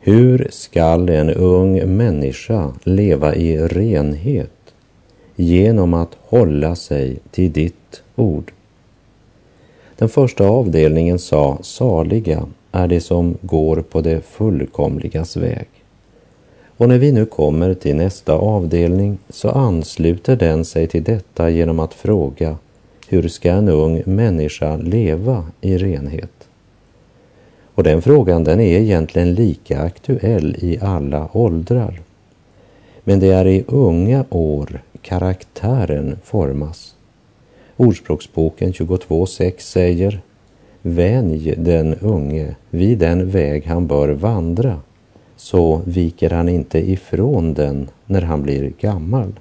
Hur 0.00 0.48
skall 0.50 1.08
en 1.08 1.30
ung 1.30 1.96
människa 1.96 2.72
leva 2.84 3.34
i 3.34 3.58
renhet 3.58 4.74
genom 5.36 5.94
att 5.94 6.16
hålla 6.20 6.76
sig 6.76 7.18
till 7.30 7.52
ditt 7.52 8.02
ord? 8.16 8.52
Den 9.96 10.08
första 10.08 10.48
avdelningen 10.48 11.18
sa 11.18 11.58
saliga 11.62 12.46
är 12.72 12.88
det 12.88 13.00
som 13.00 13.38
går 13.40 13.76
på 13.76 14.00
det 14.00 14.20
fullkomligas 14.20 15.36
väg. 15.36 15.68
Och 16.78 16.88
när 16.88 16.98
vi 16.98 17.12
nu 17.12 17.26
kommer 17.26 17.74
till 17.74 17.96
nästa 17.96 18.32
avdelning 18.32 19.18
så 19.28 19.50
ansluter 19.50 20.36
den 20.36 20.64
sig 20.64 20.86
till 20.86 21.02
detta 21.02 21.50
genom 21.50 21.78
att 21.80 21.94
fråga 21.94 22.56
hur 23.08 23.28
ska 23.28 23.50
en 23.50 23.68
ung 23.68 24.02
människa 24.06 24.76
leva 24.76 25.46
i 25.60 25.78
renhet? 25.78 26.48
Och 27.74 27.82
den 27.82 28.02
frågan 28.02 28.44
den 28.44 28.60
är 28.60 28.78
egentligen 28.78 29.34
lika 29.34 29.82
aktuell 29.82 30.56
i 30.58 30.78
alla 30.82 31.28
åldrar. 31.32 32.00
Men 33.04 33.20
det 33.20 33.32
är 33.32 33.46
i 33.46 33.64
unga 33.66 34.24
år 34.30 34.82
karaktären 35.02 36.16
formas. 36.24 36.94
Ordspråksboken 37.76 38.72
22.6 38.72 39.52
säger 39.58 40.20
Vänj 40.82 41.54
den 41.56 41.94
unge 41.94 42.56
vid 42.70 42.98
den 42.98 43.30
väg 43.30 43.66
han 43.66 43.86
bör 43.86 44.08
vandra 44.08 44.80
så 45.38 45.82
viker 45.84 46.30
han 46.30 46.48
inte 46.48 46.90
ifrån 46.90 47.54
den 47.54 47.90
när 48.06 48.22
han 48.22 48.42
blir 48.42 48.72
gammal. 48.80 49.32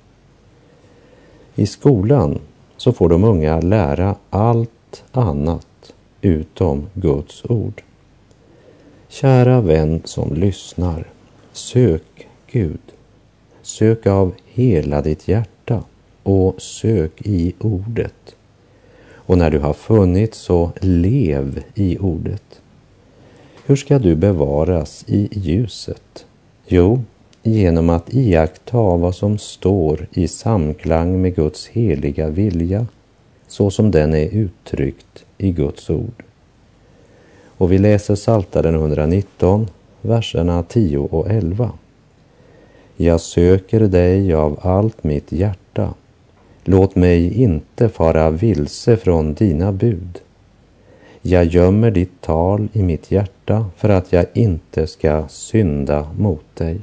I 1.55 1.65
skolan 1.65 2.39
så 2.77 2.91
får 2.91 3.10
de 3.10 3.23
unga 3.23 3.60
lära 3.62 4.15
allt 4.29 5.03
annat 5.12 5.93
utom 6.21 6.88
Guds 6.93 7.45
ord. 7.45 7.81
Kära 9.07 9.62
vän 9.62 10.01
som 10.05 10.33
lyssnar, 10.33 11.07
sök 11.51 12.27
Gud. 12.51 12.79
Sök 13.62 14.07
av 14.07 14.33
hela 14.45 15.01
ditt 15.01 15.27
hjärta 15.27 15.83
och 16.23 16.62
sök 16.62 17.21
i 17.21 17.53
ordet. 17.60 18.36
Och 19.13 19.38
när 19.38 19.51
du 19.51 19.60
har 19.60 19.73
funnit 19.73 20.36
så 20.36 20.71
lev 20.81 21.63
i 21.75 21.97
ordet. 21.97 22.46
Hur 23.69 23.75
ska 23.75 23.99
du 23.99 24.15
bevaras 24.15 25.06
i 25.08 25.30
ljuset? 25.32 26.25
Jo, 26.67 27.01
genom 27.43 27.89
att 27.89 28.13
iaktta 28.13 28.77
vad 28.77 29.15
som 29.15 29.38
står 29.38 30.08
i 30.12 30.27
samklang 30.27 31.21
med 31.21 31.36
Guds 31.36 31.67
heliga 31.67 32.30
vilja, 32.30 32.88
så 33.47 33.71
som 33.71 33.91
den 33.91 34.13
är 34.13 34.30
uttryckt 34.30 35.25
i 35.38 35.51
Guds 35.51 35.89
ord. 35.89 36.23
Och 37.58 37.71
vi 37.71 37.77
läser 37.77 38.15
Saltaren 38.15 38.75
119, 38.75 39.67
verserna 40.01 40.63
10 40.63 40.97
och 40.97 41.32
11. 41.32 41.71
Jag 42.95 43.21
söker 43.21 43.80
dig 43.80 44.34
av 44.34 44.60
allt 44.62 45.03
mitt 45.03 45.32
hjärta. 45.32 45.93
Låt 46.63 46.95
mig 46.95 47.41
inte 47.41 47.89
fara 47.89 48.30
vilse 48.30 48.97
från 48.97 49.34
dina 49.34 49.71
bud. 49.71 50.19
Jag 51.30 51.46
gömmer 51.46 51.92
ditt 51.92 52.22
tal 52.22 52.68
i 52.74 52.84
mitt 52.84 53.12
hjärta 53.12 53.66
för 53.78 53.90
att 53.90 54.13
jag 54.13 54.26
inte 54.34 54.88
ska 54.88 55.28
synda 55.28 56.08
mot 56.18 56.56
dig. 56.56 56.80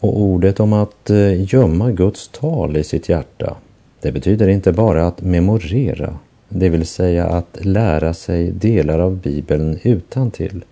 Och 0.00 0.20
ordet 0.20 0.60
om 0.60 0.72
att 0.72 1.10
eh, 1.10 1.54
gömma 1.54 1.90
Guds 1.90 2.28
tal 2.28 2.76
i 2.76 2.84
sitt 2.84 3.08
hjärta, 3.08 3.56
det 4.00 4.12
betyder 4.12 4.48
inte 4.48 4.72
bara 4.72 5.06
att 5.06 5.22
memorera, 5.22 6.18
det 6.48 6.68
vill 6.68 6.86
säga 6.86 7.26
att 7.26 7.58
lära 7.60 8.14
sig 8.14 8.50
delar 8.50 8.98
av 8.98 9.16
Bibeln 9.16 9.78
utan 9.82 10.30
till, 10.30 10.64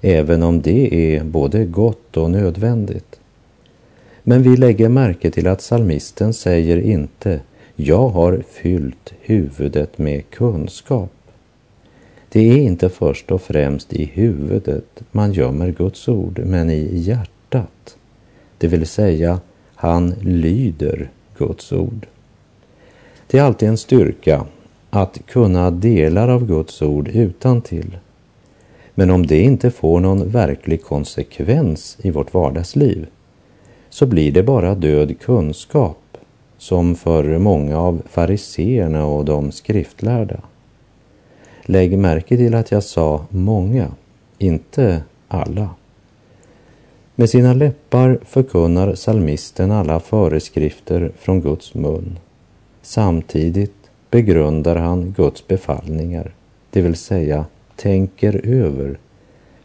även 0.00 0.42
om 0.42 0.60
det 0.60 1.16
är 1.16 1.24
både 1.24 1.64
gott 1.64 2.16
och 2.16 2.30
nödvändigt. 2.30 3.20
Men 4.22 4.42
vi 4.42 4.56
lägger 4.56 4.88
märke 4.88 5.30
till 5.30 5.46
att 5.46 5.62
salmisten 5.62 6.32
säger 6.32 6.76
inte 6.76 7.40
jag 7.74 8.08
har 8.08 8.42
fyllt 8.50 9.12
huvudet 9.20 9.98
med 9.98 10.30
kunskap. 10.30 11.10
Det 12.28 12.50
är 12.50 12.56
inte 12.56 12.88
först 12.88 13.30
och 13.30 13.42
främst 13.42 13.92
i 13.92 14.04
huvudet 14.04 15.02
man 15.12 15.32
gömmer 15.32 15.70
Guds 15.70 16.08
ord, 16.08 16.40
men 16.44 16.70
i 16.70 16.98
hjärtat. 16.98 17.96
Det 18.58 18.68
vill 18.68 18.86
säga, 18.86 19.40
han 19.74 20.14
lyder 20.20 21.10
Guds 21.38 21.72
ord. 21.72 22.06
Det 23.26 23.38
är 23.38 23.42
alltid 23.42 23.68
en 23.68 23.78
styrka 23.78 24.46
att 24.90 25.18
kunna 25.26 25.70
delar 25.70 26.28
av 26.28 26.46
Guds 26.46 26.82
ord 26.82 27.08
utan 27.08 27.60
till. 27.60 27.96
Men 28.94 29.10
om 29.10 29.26
det 29.26 29.40
inte 29.40 29.70
får 29.70 30.00
någon 30.00 30.28
verklig 30.28 30.82
konsekvens 30.82 31.96
i 32.02 32.10
vårt 32.10 32.34
vardagsliv 32.34 33.06
så 33.90 34.06
blir 34.06 34.32
det 34.32 34.42
bara 34.42 34.74
död 34.74 35.20
kunskap 35.20 36.18
som 36.58 36.94
för 36.94 37.38
många 37.38 37.78
av 37.78 38.02
fariseerna 38.08 39.06
och 39.06 39.24
de 39.24 39.52
skriftlärda. 39.52 40.40
Lägg 41.68 41.98
märke 41.98 42.36
till 42.36 42.54
att 42.54 42.70
jag 42.70 42.82
sa 42.82 43.26
många, 43.30 43.88
inte 44.38 45.02
alla. 45.28 45.70
Med 47.14 47.30
sina 47.30 47.54
läppar 47.54 48.18
förkunnar 48.24 48.94
salmisten 48.94 49.70
alla 49.70 50.00
föreskrifter 50.00 51.12
från 51.18 51.40
Guds 51.40 51.74
mun. 51.74 52.18
Samtidigt 52.82 53.90
begrundar 54.10 54.76
han 54.76 55.14
Guds 55.16 55.46
befallningar, 55.46 56.34
det 56.70 56.80
vill 56.80 56.96
säga 56.96 57.44
tänker 57.76 58.46
över 58.46 58.98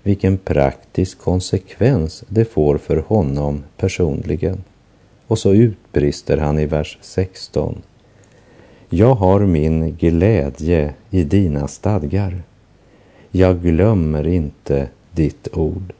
vilken 0.04 0.38
praktisk 0.38 1.20
konsekvens 1.20 2.24
det 2.28 2.46
får 2.46 2.78
för 2.78 2.98
honom 2.98 3.64
personligen. 3.78 4.64
Och 5.28 5.40
så 5.40 5.54
utbrister 5.54 6.38
han 6.38 6.60
i 6.60 6.66
vers 6.66 6.98
16. 7.02 7.82
Jag 8.94 9.16
har 9.16 9.40
min 9.40 9.96
glädje 9.96 10.94
i 11.10 11.24
dina 11.24 11.68
stadgar. 11.68 12.44
Jag 13.32 13.62
glömmer 13.62 14.28
inte 14.28 14.90
ditt 15.12 15.48
ord. 15.54 15.94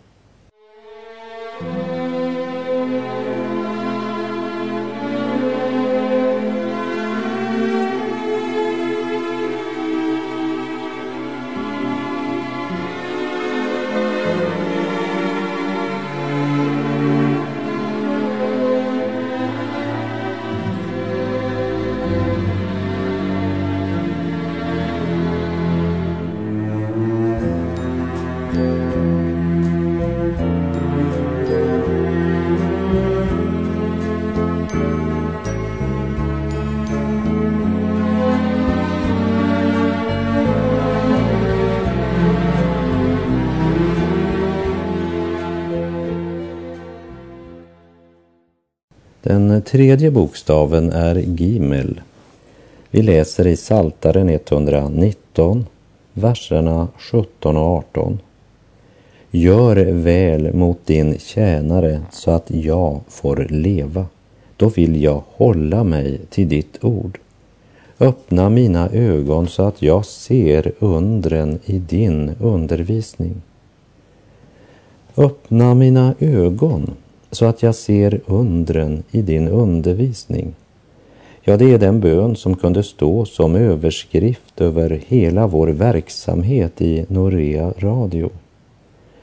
Den 49.32 49.62
tredje 49.62 50.12
bokstaven 50.12 50.92
är 50.92 51.16
Gimel. 51.16 52.02
Vi 52.90 53.02
läser 53.02 53.48
i 53.48 53.58
Saltaren 53.58 54.30
119, 54.30 55.66
verserna 56.14 56.88
17 56.98 57.58
och 57.58 57.64
18. 57.64 58.20
Gör 59.32 59.76
väl 59.92 60.54
mot 60.54 60.86
din 60.86 61.20
tjänare 61.20 62.02
så 62.12 62.32
att 62.32 62.52
jag 62.52 63.02
får 63.08 63.48
leva. 63.50 64.06
Då 64.58 64.70
vill 64.70 65.04
jag 65.04 65.24
hålla 65.28 65.84
mig 65.84 66.22
till 66.30 66.50
ditt 66.50 66.84
ord. 66.84 67.20
Öppna 68.00 68.50
mina 68.50 68.90
ögon 68.90 69.48
så 69.48 69.64
att 69.64 69.82
jag 69.82 70.06
ser 70.06 70.72
undren 70.80 71.60
i 71.66 71.80
din 71.80 72.32
undervisning. 72.40 73.42
Öppna 75.18 75.74
mina 75.74 76.16
ögon 76.20 76.92
så 77.32 77.46
att 77.46 77.64
jag 77.64 77.76
ser 77.76 78.22
undren 78.26 79.04
i 79.12 79.22
din 79.22 79.48
undervisning. 79.48 80.54
Ja, 81.44 81.58
det 81.58 81.74
är 81.74 81.78
den 81.78 82.00
bön 82.00 82.36
som 82.36 82.56
kunde 82.56 82.84
stå 82.84 83.26
som 83.26 83.56
överskrift 83.56 84.62
över 84.62 85.02
hela 85.08 85.48
vår 85.48 85.68
verksamhet 85.68 86.82
i 86.82 87.06
Norea 87.08 87.74
Radio 87.78 88.30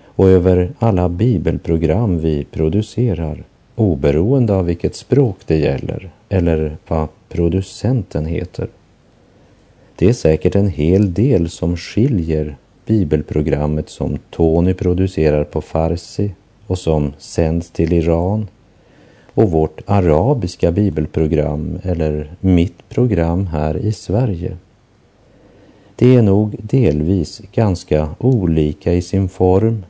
och 0.05 0.29
över 0.29 0.73
alla 0.79 1.09
bibelprogram 1.09 2.19
vi 2.19 2.45
producerar, 2.45 3.45
oberoende 3.75 4.55
av 4.55 4.65
vilket 4.65 4.95
språk 4.95 5.37
det 5.47 5.57
gäller 5.57 6.11
eller 6.29 6.77
vad 6.89 7.09
producenten 7.29 8.27
heter. 8.27 8.69
Det 9.97 10.09
är 10.09 10.13
säkert 10.13 10.55
en 10.55 10.69
hel 10.69 11.15
del 11.15 11.49
som 11.49 11.77
skiljer 11.77 12.57
bibelprogrammet 12.87 13.89
som 13.89 14.19
Tony 14.31 14.75
producerar 14.75 15.45
på 15.45 15.61
farsi 15.61 16.31
och 16.69 16.79
som 16.79 17.13
sänds 17.19 17.71
till 17.71 17.93
Iran 17.93 18.49
och 19.35 19.51
vårt 19.51 19.81
arabiska 19.87 20.73
bibelprogram 20.73 21.79
eller 21.83 22.31
mitt 22.41 22.89
program 22.89 23.47
här 23.47 23.77
i 23.77 23.93
Sverige. 23.93 24.57
Det 25.97 26.15
är 26.15 26.23
nog 26.23 26.57
delvis 26.59 27.43
ganska 27.53 28.09
olika 28.19 28.93
i 28.93 29.03
sin 29.03 29.29
form 29.29 29.85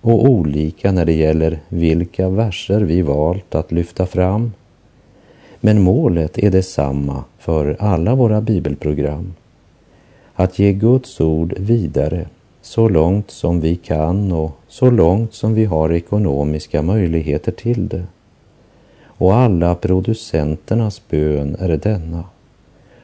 och 0.00 0.24
olika 0.24 0.92
när 0.92 1.04
det 1.04 1.12
gäller 1.12 1.58
vilka 1.68 2.28
verser 2.28 2.80
vi 2.80 3.02
valt 3.02 3.54
att 3.54 3.72
lyfta 3.72 4.06
fram. 4.06 4.52
Men 5.60 5.82
målet 5.82 6.38
är 6.38 6.50
detsamma 6.50 7.24
för 7.38 7.76
alla 7.78 8.14
våra 8.14 8.40
bibelprogram. 8.40 9.34
Att 10.34 10.58
ge 10.58 10.72
Guds 10.72 11.20
ord 11.20 11.54
vidare 11.58 12.26
så 12.62 12.88
långt 12.88 13.30
som 13.30 13.60
vi 13.60 13.76
kan 13.76 14.32
och 14.32 14.60
så 14.74 14.90
långt 14.90 15.34
som 15.34 15.54
vi 15.54 15.64
har 15.64 15.92
ekonomiska 15.92 16.82
möjligheter 16.82 17.52
till 17.52 17.88
det. 17.88 18.04
Och 19.04 19.34
alla 19.34 19.74
producenternas 19.74 21.02
bön 21.08 21.56
är 21.58 21.76
denna. 21.76 22.24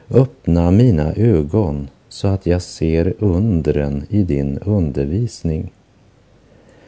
Öppna 0.09 0.71
mina 0.71 1.13
ögon 1.13 1.87
så 2.09 2.27
att 2.27 2.45
jag 2.45 2.61
ser 2.61 3.13
undren 3.19 4.05
i 4.09 4.23
din 4.23 4.57
undervisning. 4.57 5.71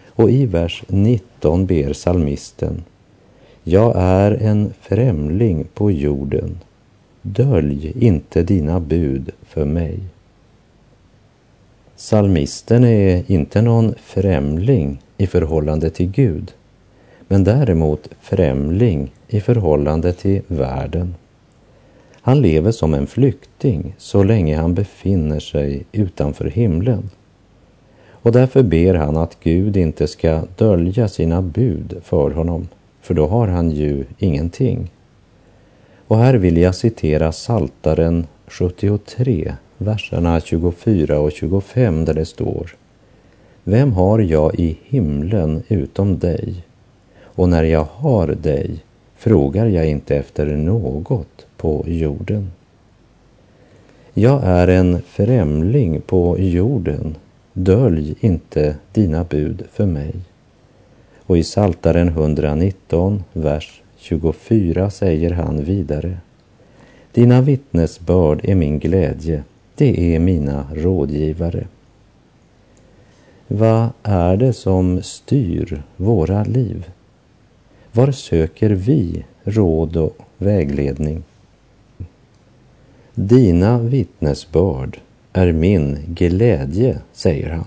Och 0.08 0.32
i 0.32 0.46
vers 0.46 0.84
19 0.88 1.66
ber 1.66 1.94
salmisten 1.94 2.84
Jag 3.64 3.94
är 3.96 4.32
en 4.32 4.74
främling 4.82 5.68
på 5.74 5.92
jorden. 5.92 6.60
Dölj 7.22 7.94
inte 8.06 8.44
dina 8.44 8.80
bud 8.80 9.32
för 9.44 9.66
mig. 9.66 10.00
Salmisten 12.04 12.84
är 12.84 13.32
inte 13.32 13.62
någon 13.62 13.96
främling 13.98 15.02
i 15.18 15.28
förhållande 15.28 15.90
till 15.90 16.12
Gud, 16.12 16.52
men 17.28 17.44
däremot 17.44 18.10
främling 18.22 19.12
i 19.28 19.42
förhållande 19.42 20.14
till 20.14 20.42
världen. 20.48 21.16
Han 22.22 22.42
lever 22.42 22.72
som 22.72 22.94
en 22.94 23.08
flykting 23.08 23.96
så 23.98 24.24
länge 24.24 24.58
han 24.58 24.74
befinner 24.74 25.40
sig 25.40 25.86
utanför 25.92 26.46
himlen. 26.46 27.10
Och 28.10 28.32
därför 28.32 28.64
ber 28.64 28.94
han 28.94 29.18
att 29.18 29.38
Gud 29.44 29.78
inte 29.78 30.08
ska 30.08 30.42
dölja 30.58 31.08
sina 31.08 31.42
bud 31.42 31.96
för 32.04 32.32
honom, 32.32 32.68
för 33.02 33.14
då 33.14 33.28
har 33.28 33.48
han 33.48 33.72
ju 33.72 34.06
ingenting. 34.18 34.92
Och 36.08 36.18
här 36.18 36.34
vill 36.34 36.58
jag 36.58 36.76
citera 36.76 37.32
Saltaren 37.32 38.28
73, 38.48 39.54
verserna 39.84 40.40
24 40.40 41.20
och 41.20 41.32
25 41.32 42.06
där 42.06 42.14
det 42.14 42.26
står 42.26 42.76
Vem 43.64 43.94
har 43.94 44.20
jag 44.20 44.60
i 44.60 44.78
himlen 44.84 45.64
utom 45.68 46.20
dig? 46.20 46.54
Och 47.22 47.50
när 47.50 47.64
jag 47.64 47.88
har 47.92 48.28
dig 48.28 48.84
frågar 49.16 49.66
jag 49.66 49.90
inte 49.90 50.16
efter 50.16 50.46
något 50.46 51.46
på 51.58 51.84
jorden. 51.88 52.52
Jag 54.14 54.44
är 54.44 54.68
en 54.68 55.02
främling 55.02 56.02
på 56.02 56.40
jorden, 56.40 57.16
dölj 57.54 58.16
inte 58.20 58.76
dina 58.92 59.24
bud 59.24 59.64
för 59.72 59.86
mig. 59.86 60.14
Och 61.26 61.38
i 61.38 61.44
Saltaren 61.44 62.08
119, 62.08 63.24
vers 63.34 63.82
24 63.98 64.90
säger 64.90 65.32
han 65.32 65.64
vidare. 65.64 66.18
Dina 67.12 67.42
vittnesbörd 67.42 68.40
är 68.44 68.56
min 68.56 68.80
glädje, 68.80 69.44
det 69.76 70.16
är 70.16 70.20
mina 70.20 70.68
rådgivare. 70.74 71.68
Vad 73.48 73.90
är 74.04 74.38
det 74.38 74.54
som 74.54 75.02
styr 75.02 75.84
våra 75.98 76.44
liv? 76.44 76.90
Var 77.92 78.12
söker 78.12 78.70
vi 78.70 79.26
råd 79.44 79.98
och 79.98 80.18
vägledning? 80.38 81.24
Dina 83.16 83.80
vittnesbörd 83.80 85.00
är 85.34 85.52
min 85.52 86.00
glädje, 86.08 87.00
säger 87.14 87.50
han. 87.50 87.66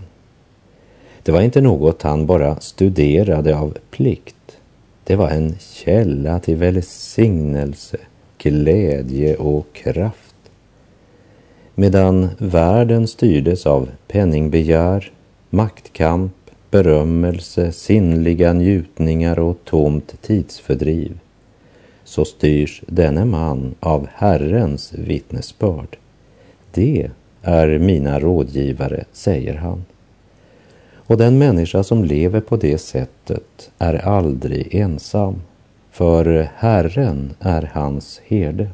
Det 1.23 1.33
var 1.33 1.41
inte 1.41 1.61
något 1.61 2.03
han 2.03 2.27
bara 2.27 2.61
studerade 2.61 3.59
av 3.59 3.77
plikt. 3.91 4.59
Det 5.05 5.17
var 5.17 5.29
en 5.29 5.55
källa 5.59 6.41
till 6.41 6.57
välsignelse, 6.57 7.99
glädje 8.39 9.37
och 9.37 9.67
kraft. 9.73 10.26
Medan 11.79 12.29
världen 12.39 13.09
styrdes 13.09 13.67
av 13.67 13.89
penningbegär, 14.09 15.13
maktkamp, 15.51 16.33
berömmelse, 16.71 17.73
sinnliga 17.73 18.53
njutningar 18.53 19.39
och 19.39 19.57
tomt 19.65 20.23
tidsfördriv, 20.23 21.19
så 22.05 22.25
styrs 22.25 22.83
denne 22.87 23.25
man 23.25 23.75
av 23.81 24.07
Herrens 24.15 24.93
vittnesbörd. 24.93 25.97
Det 26.73 27.11
är 27.43 27.79
mina 27.79 28.21
rådgivare, 28.21 29.05
säger 29.13 29.55
han. 29.55 29.85
Och 30.95 31.17
den 31.17 31.39
människa 31.39 31.83
som 31.83 32.05
lever 32.05 32.41
på 32.41 32.57
det 32.57 32.79
sättet 32.79 33.71
är 33.79 33.95
aldrig 33.95 34.75
ensam, 34.75 35.43
för 35.91 36.49
Herren 36.57 37.35
är 37.41 37.71
hans 37.73 38.21
herde. 38.27 38.69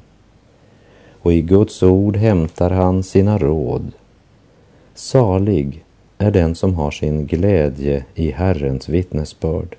Och 1.22 1.32
i 1.32 1.42
Guds 1.42 1.82
ord 1.82 2.16
hämtar 2.16 2.70
han 2.70 3.02
sina 3.02 3.38
råd. 3.38 3.92
Salig 4.94 5.85
är 6.18 6.30
den 6.30 6.54
som 6.54 6.74
har 6.74 6.90
sin 6.90 7.26
glädje 7.26 8.04
i 8.14 8.30
Herrens 8.30 8.88
vittnesbörd. 8.88 9.76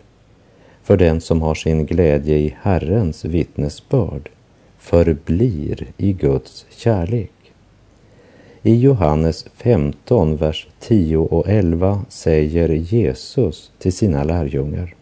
För 0.83 0.97
den 0.97 1.21
som 1.21 1.41
har 1.41 1.55
sin 1.55 1.85
glädje 1.85 2.37
i 2.37 2.55
Herrens 2.61 3.25
vittnesbörd 3.25 4.29
förblir 4.77 5.87
i 5.97 6.13
Guds 6.13 6.65
kärlek. 6.69 7.31
I 8.61 8.75
Johannes 8.75 9.45
15, 9.55 10.35
vers 10.35 10.67
10 10.79 11.17
och 11.17 11.49
11 11.49 12.05
säger 12.09 12.69
Jesus 12.69 13.71
till 13.79 13.93
sina 13.93 14.23
lärjungar. 14.23 14.95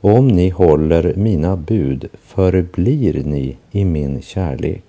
Om 0.00 0.28
ni 0.28 0.48
håller 0.48 1.14
mina 1.16 1.56
bud 1.56 2.08
förblir 2.22 3.24
ni 3.24 3.56
i 3.70 3.84
min 3.84 4.22
kärlek, 4.22 4.84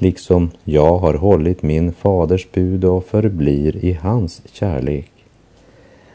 liksom 0.00 0.50
jag 0.64 0.98
har 0.98 1.14
hållit 1.14 1.62
min 1.62 1.92
faders 1.92 2.46
bud 2.52 2.84
och 2.84 3.04
förblir 3.04 3.76
i 3.84 3.92
hans 3.92 4.42
kärlek. 4.52 5.10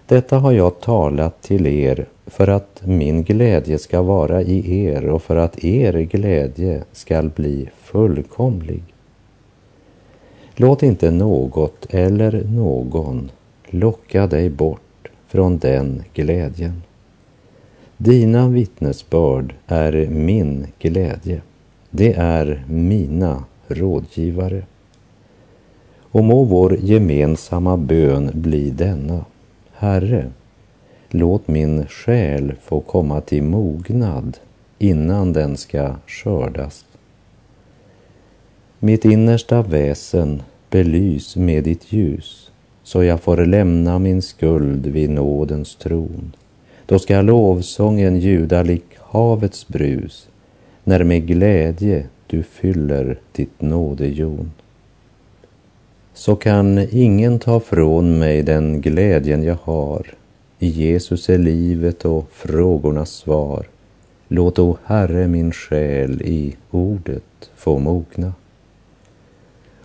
Detta 0.06 0.38
har 0.38 0.52
jag 0.52 0.80
talat 0.80 1.42
till 1.42 1.68
er 1.68 2.06
för 2.26 2.48
att 2.48 2.82
min 2.86 3.24
glädje 3.24 3.78
ska 3.78 4.02
vara 4.02 4.42
i 4.42 4.84
er 4.84 5.06
och 5.06 5.24
för 5.24 5.36
att 5.36 5.64
er 5.64 5.94
glädje 5.94 6.84
skall 6.92 7.30
bli 7.30 7.70
fullkomlig. 7.82 8.84
Låt 10.56 10.84
inte 10.84 11.12
något 11.12 11.86
eller 11.90 12.44
någon 12.44 13.32
locka 13.66 14.28
dig 14.28 14.50
bort 14.50 15.10
från 15.28 15.58
den 15.58 16.04
glädjen. 16.14 16.84
Dina 17.98 18.48
vittnesbörd 18.48 19.54
är 19.68 20.08
min 20.08 20.68
glädje. 20.80 21.42
Det 21.90 22.14
är 22.14 22.64
mina 22.68 23.44
rådgivare. 23.74 24.64
Och 26.02 26.24
må 26.24 26.44
vår 26.44 26.78
gemensamma 26.80 27.78
bön 27.78 28.32
bli 28.34 28.70
denna. 28.70 29.26
Herre, 29.72 30.32
låt 31.10 31.48
min 31.48 31.88
själ 31.88 32.54
få 32.64 32.80
komma 32.80 33.22
till 33.22 33.44
mognad 33.44 34.38
innan 34.80 35.34
den 35.34 35.58
ska 35.58 35.96
skördas. 36.08 36.86
Mitt 38.80 39.06
innersta 39.06 39.62
väsen 39.62 40.42
belys 40.70 41.36
med 41.36 41.64
ditt 41.64 41.92
ljus 41.92 42.52
så 42.84 43.04
jag 43.04 43.22
får 43.22 43.38
lämna 43.46 44.00
min 44.00 44.22
skuld 44.22 44.88
vid 44.88 45.10
nådens 45.10 45.76
tron. 45.76 46.36
Då 46.86 47.00
ska 47.00 47.22
lovsången 47.22 48.20
ljuda 48.20 48.64
lik 48.64 48.86
havets 49.00 49.68
brus 49.68 50.30
när 50.84 51.04
med 51.04 51.28
glädje 51.28 52.06
du 52.32 52.44
fyller 52.44 53.20
ditt 53.32 53.62
nådejon. 53.62 54.52
Så 56.14 56.36
kan 56.36 56.88
ingen 56.92 57.40
ta 57.40 57.60
från 57.60 58.20
mig 58.20 58.44
den 58.44 58.82
glädjen 58.82 59.44
jag 59.44 59.58
har. 59.64 60.08
I 60.60 60.68
Jesus 60.68 61.30
är 61.30 61.38
livet 61.38 62.06
och 62.06 62.30
frågornas 62.32 63.10
svar. 63.10 63.66
Låt 64.28 64.60
o 64.60 64.78
Herre 64.84 65.28
min 65.28 65.52
själ 65.52 66.22
i 66.22 66.56
ordet 66.72 67.52
få 67.56 67.80
mogna. 67.80 68.34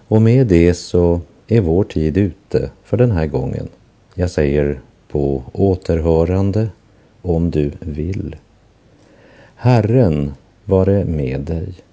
Och 0.09 0.23
med 0.23 0.47
det 0.47 0.75
så 0.75 1.21
är 1.49 1.61
vår 1.61 1.85
tid 1.85 2.17
ute 2.17 2.71
för 2.85 2.97
den 2.97 3.11
här 3.11 3.27
gången. 3.27 3.69
Jag 4.15 4.31
säger 4.31 4.81
på 5.09 5.43
återhörande 5.53 6.69
om 7.23 7.51
du 7.51 7.71
vill. 7.81 8.37
Herren 9.55 10.35
vare 10.65 11.05
med 11.05 11.41
dig. 11.41 11.86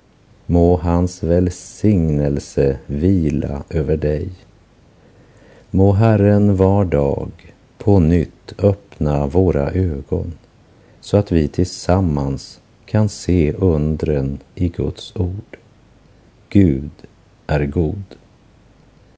Må 0.46 0.78
hans 0.78 1.24
välsignelse 1.24 2.78
vila 2.88 3.64
över 3.70 3.98
dig. 3.98 4.30
Må 5.72 5.92
Herren 5.92 6.56
var 6.56 6.86
dag 6.86 7.32
på 7.78 8.00
nytt 8.00 8.54
öppna 8.58 9.28
våra 9.28 9.72
ögon 9.72 10.34
så 11.02 11.18
att 11.18 11.32
vi 11.32 11.48
tillsammans 11.48 12.60
kan 12.86 13.10
se 13.10 13.54
undren 13.54 14.40
i 14.56 14.70
Guds 14.70 15.16
ord. 15.16 15.58
Gud 16.50 16.92
är 17.48 17.66
god. 17.66 18.04